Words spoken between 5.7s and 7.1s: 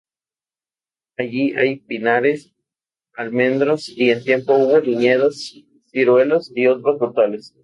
ciruelos y otros